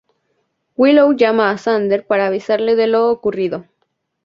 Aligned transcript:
Willow 0.77 1.13
llama 1.13 1.51
a 1.51 1.59
Xander 1.59 2.07
para 2.07 2.25
avisarle 2.25 2.75
de 2.75 2.87
lo 2.87 3.11
ocurrido. 3.11 3.65